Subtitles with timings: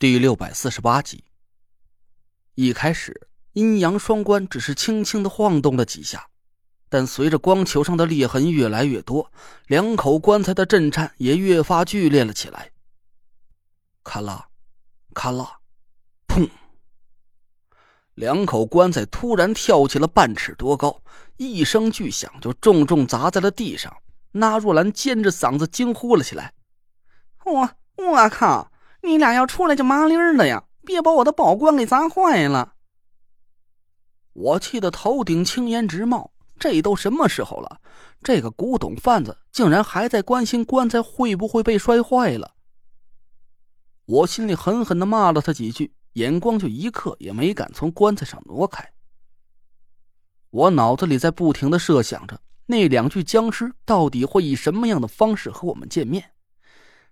[0.00, 1.24] 第六百四十八集。
[2.54, 6.28] 一开始，阴阳双关只是轻轻的晃动了几下，
[6.88, 9.32] 但随着光球上的裂痕越来越多，
[9.66, 12.70] 两口棺材的震颤也越发剧烈了起来。
[14.04, 14.46] 咔啦，
[15.14, 15.58] 咔啦，
[16.28, 16.48] 砰！
[18.14, 21.02] 两口棺材突然跳起了半尺多高，
[21.38, 23.92] 一声巨响就重重砸在了地上。
[24.30, 26.54] 那若兰尖着嗓子惊呼了起来
[27.44, 28.70] ：“我我靠！”
[29.02, 30.64] 你俩要出来就麻利儿的呀！
[30.84, 32.74] 别把我的宝棺给砸坏了！
[34.32, 36.32] 我气得头顶青烟直冒。
[36.58, 37.80] 这都什么时候了？
[38.22, 42.54] 这个古董贩子竟然还在关心棺材会不会被摔坏了！
[44.06, 48.92] 我心里狠狠的骂了他几句，眼光就一刻也没敢从棺材上挪开。
[50.50, 56.32] 我脑子里在不停的设想着，那两具僵尸到底会以什么样的方式和我们见面。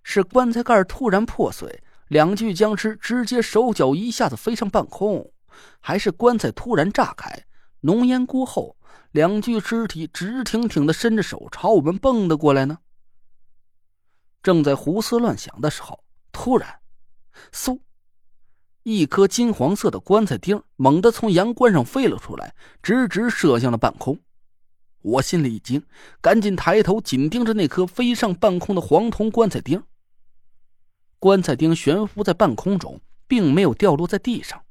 [0.09, 5.33] 是棺材盖突然破碎，两具僵尸直接手脚一下子飞上半空，
[5.81, 7.43] 还是棺材突然炸开，
[7.81, 8.77] 浓烟过后，
[9.11, 12.77] 两具尸体直挺挺的伸着手朝我们蹦了过来呢？
[14.41, 16.79] 正在胡思乱想的时候，突然，
[17.51, 17.81] 嗖，
[18.83, 24.17] 一颗金黄色的棺材钉猛地从阳棺上飞了出来，直直射向了半空。
[25.01, 25.83] 我心里一惊，
[26.21, 29.83] 赶紧抬头紧盯着那颗飞上半空的黄铜棺材钉。
[31.19, 34.63] 棺材钉悬浮在半空中，并没有掉落在地上。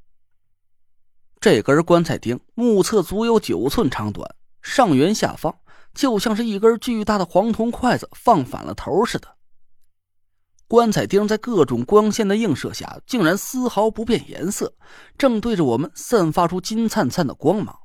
[1.40, 5.58] 这根棺材钉目测足有九寸长短，上圆下方，
[5.94, 9.36] 就像是一根巨大的黄铜筷子放反了头似的。
[10.68, 14.74] 棺材钉在各种光线的映射下，竟然丝毫不变颜色，
[15.16, 17.78] 正对着我们散发出金灿灿的光芒。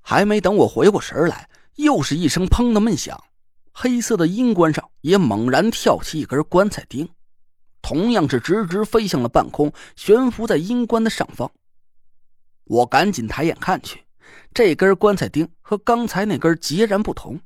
[0.00, 3.20] 还没等我回过神来，又是一声“砰”的闷响。
[3.78, 7.10] 黑色的阴棺上也猛然跳起一根棺材钉，
[7.82, 11.52] 同样是直直飞向了半空，悬浮在阴棺的上方。
[12.64, 14.06] 我赶紧抬眼看去，
[14.54, 17.38] 这根棺材钉和刚才那根截然不同，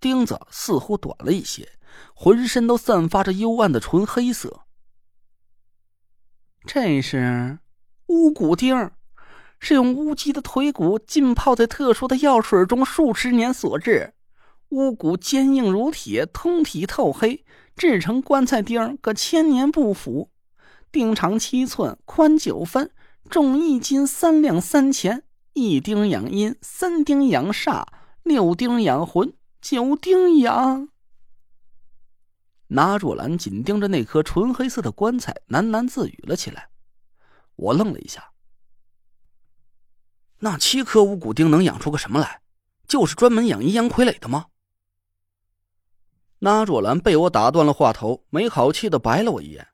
[0.00, 1.68] 钉子似乎短了一些，
[2.14, 4.62] 浑身都散发着幽暗的纯黑色。
[6.64, 7.58] 这是
[8.06, 8.90] 乌骨钉，
[9.58, 14.14] 是用乌鸡的腿骨浸泡在特殊的药水中数十年所制。
[14.70, 17.44] 乌骨坚硬如铁，通体透黑，
[17.76, 20.30] 制成棺材钉儿可千年不腐。
[20.92, 22.90] 钉长七寸，宽九分，
[23.28, 25.24] 重一斤三两三钱。
[25.54, 27.84] 一钉养阴，三钉养煞，
[28.22, 30.88] 六钉养魂，九钉养……
[32.68, 36.68] 拿若兰紧盯着那颗纯黑色的棺材，喃喃自语了起来。
[37.56, 38.30] 我愣了一下。
[40.38, 42.40] 那七颗乌骨钉能养出个什么来？
[42.86, 44.46] 就是专门养阴阳傀儡的吗？
[46.40, 49.68] 那若兰被我打断了话头，没好气的白了我一眼。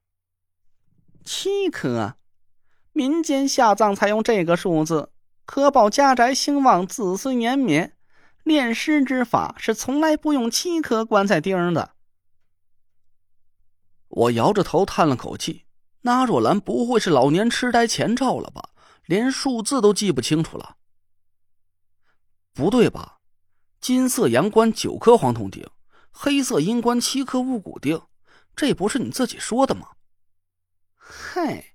[1.25, 2.15] 七颗，
[2.93, 5.11] 民间下葬采用这个数字，
[5.45, 7.97] 可保家宅兴旺、子孙延绵。
[8.43, 11.95] 炼尸之法是从来不用七颗棺材钉的。
[14.09, 15.65] 我摇着头叹了口气。
[16.03, 18.71] 那若兰不会是老年痴呆前兆了吧？
[19.07, 20.77] 连数字都记不清楚了。
[22.55, 23.19] 不对吧？
[23.81, 25.69] 金色阳关九颗黄铜钉。
[26.19, 28.01] 黑色阴棺七颗乌骨钉，
[28.57, 29.89] 这不是你自己说的吗？
[30.97, 31.75] 嘿，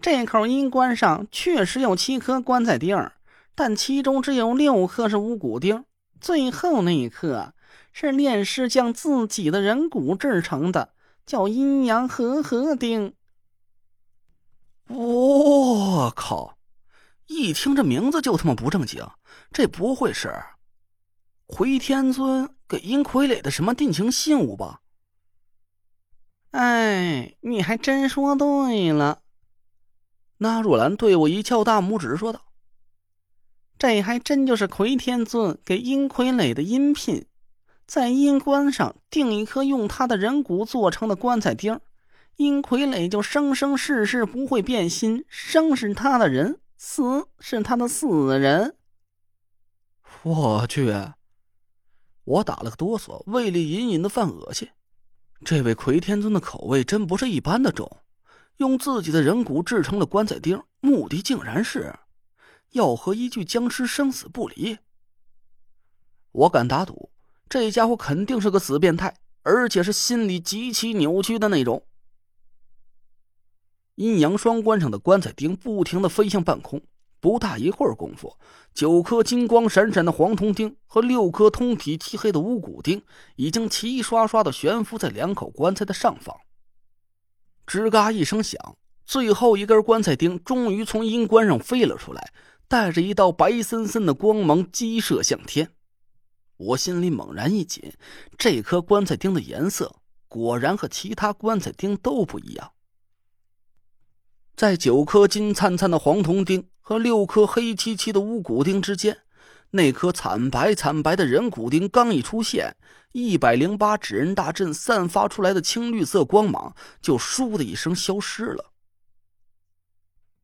[0.00, 3.12] 这口阴棺上确实有七颗棺材钉，
[3.54, 5.84] 但其中只有六颗是乌骨钉，
[6.20, 7.54] 最后那一颗
[7.92, 10.92] 是炼师将自己的人骨制成的，
[11.24, 13.14] 叫阴阳和合钉。
[14.88, 16.58] 我靠！
[17.28, 19.08] 一听这名字就他妈不正经，
[19.52, 20.34] 这不会是
[21.46, 22.50] 回天尊？
[22.68, 24.80] 给阴傀儡的什么定情信物吧？
[26.50, 29.22] 哎，你还真说对了。
[30.38, 32.46] 那若兰对我一翘大拇指，说道
[33.78, 37.26] ：“这还真就是魁天尊给阴傀儡的阴聘，
[37.86, 41.78] 在阴棺上钉一颗用他的人骨做成的棺材钉，
[42.34, 45.24] 阴傀儡就生生世世不会变心。
[45.28, 48.74] 生是他的人，死是他的死人。”
[50.24, 50.92] 我去。
[52.26, 54.68] 我打了个哆嗦，胃里隐隐的犯恶心。
[55.44, 58.00] 这位魁天尊的口味真不是一般的重，
[58.56, 61.94] 用自己的人骨制成了棺材钉，目的竟然是
[62.72, 64.76] 要和一具僵尸生死不离。
[66.32, 67.10] 我敢打赌，
[67.48, 71.86] 这家伙肯定是个死变态，而且是心理极其扭曲的那种。
[73.94, 76.82] 阴阳双关上的棺材钉不停的飞向半空。
[77.20, 78.36] 不大一会儿功夫，
[78.74, 83.02] 九颗金光闪闪的黄铜钉和六颗通体漆黑的乌骨钉
[83.36, 86.36] 已经齐刷刷的悬浮在两口棺材的上方。
[87.66, 92.32] 吱嘎一声响，最后一根棺材钉终于从阴棺上飞了出来，
[92.68, 95.72] 带着一道白森森的光芒激射向天。
[96.58, 97.92] 我心里猛然一紧，
[98.38, 99.96] 这颗棺材钉的颜色
[100.28, 102.72] 果然和其他棺材钉都不一样。
[104.54, 109.22] 在九颗金灿灿的黄铜钉和六颗黑漆漆的乌骨钉之间，
[109.70, 112.76] 那颗惨白惨白的人骨钉刚一出现，
[113.10, 118.72] 一百零八纸人大阵散发出来的青绿色光芒就“倏”的一声消失了。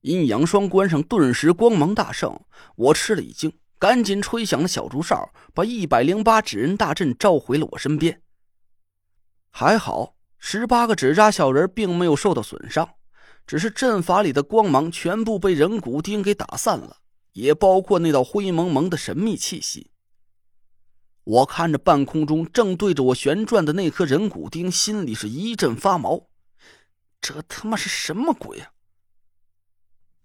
[0.01, 8.21] 阴阳双关上顿时光芒大盛，我吃了一惊，赶紧吹响了小竹哨，把一百零八纸人大阵召回了我身边。
[9.53, 12.97] 还好，十八个纸扎小人并没有受到损伤。
[13.53, 17.03] 只是阵法里的光芒全部被人骨钉给打散了，
[17.35, 19.91] 也包括那道灰蒙蒙的神秘气息。
[21.23, 26.31] 我看着半空中正对着我旋转的那颗人骨钉，心里是一阵发毛。
[27.21, 28.71] 这他妈是什么鬼啊！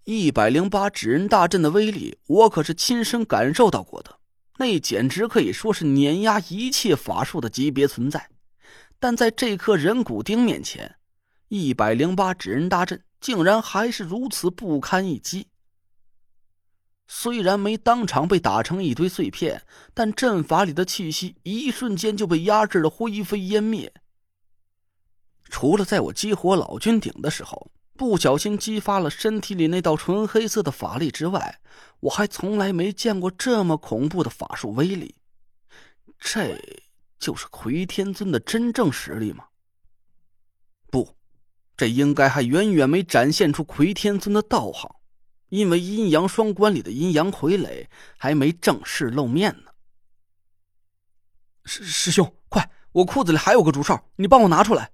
[0.04, 4.20] 一百零八指人大阵的威力，我可是亲身感受到过的，
[4.56, 8.30] 那简直可以说是碾压一切法术的级别存在。
[8.98, 10.96] 但在这颗人骨钉面前，
[11.48, 13.04] 一百零八指人大阵。
[13.20, 15.48] 竟然还是如此不堪一击。
[17.06, 19.62] 虽然没当场被打成一堆碎片，
[19.94, 23.92] 但阵法里的气息一瞬间就被压制的灰飞烟灭。
[25.48, 31.60] 除了在我激活老君鼎的时候不小心激发了身体里那道纯黑色的法力之外，
[32.00, 35.14] 我还从来没见过这么恐怖的法术威力。
[36.18, 36.60] 这
[37.18, 39.46] 就是魁天尊的真正实力吗？
[40.90, 41.17] 不。
[41.78, 44.96] 这应该还远远没展现出魁天尊的道行，
[45.48, 47.86] 因为阴阳双关里的阴阳傀儡
[48.16, 49.70] 还没正式露面呢。
[51.64, 54.90] 师师兄，快，我裤子里还有个竹哨，你帮我拿出来。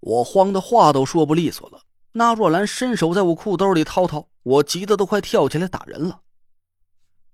[0.00, 1.80] 我慌的话都说不利索了。
[2.12, 6.20] 那若兰伸手在我裤兜里掏掏，我急得都快跳起来打人了。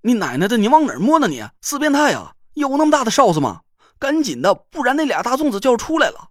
[0.02, 1.26] 你奶奶的，你往哪儿摸呢？
[1.26, 2.36] 你四变态啊！
[2.52, 3.62] 有那么大的哨子吗？
[3.98, 6.30] 赶紧的，不然那俩大粽子就要出来了。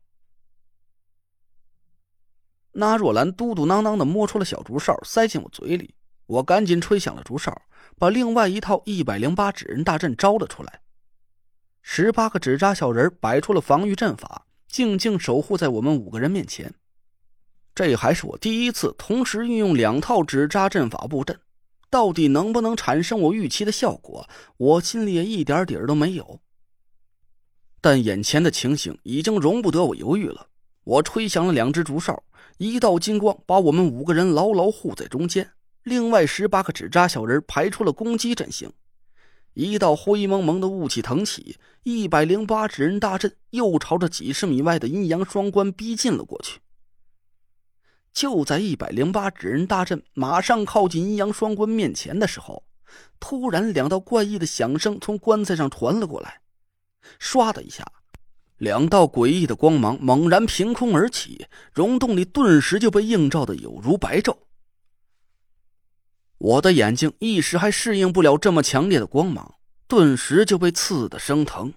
[2.74, 5.96] 那若兰嘟嘟囔囔的摸出了小竹哨，塞进我嘴里。
[6.26, 7.62] 我赶紧吹响了竹哨，
[7.98, 10.82] 把另外一套一百零八纸人大阵招了出来。
[11.82, 16.74] 十八个纸扎小人摆出了防御阵法，静静守护在我们五个人面前。
[17.76, 21.40] 这还是我第一次同时运用两套纸扎阵法布阵，
[21.90, 24.28] 到底能不能产生我预期的效果，
[24.58, 26.40] 我心里也一点底儿都没有。
[27.82, 30.48] 但眼前的情形已经容不得我犹豫了，
[30.84, 32.24] 我吹响了两只竹哨。
[32.58, 35.52] 一道金光把我们五个人牢牢护在中间，
[35.84, 38.72] 另外十八个纸扎小人排出了攻击阵型。
[39.54, 46.60] 一道灰蒙蒙的雾气腾起，一百零八纸人大阵又朝着几十米外的阴阳双关逼近了过去。
[48.14, 52.64] 就在一百零八纸人大阵马上靠近阴阳双关面前的时候，
[53.20, 56.42] 突然两道怪异的响声从棺材上传了过来，
[57.20, 57.84] 唰的一下。
[58.58, 64.38] 两道诡异的光芒猛然凭空而起，溶洞里顿时就被映照的有如白昼。
[66.38, 69.56] 我的眼睛一时还适应不了这么强烈的光芒，
[69.88, 71.74] 顿时就被刺的生疼。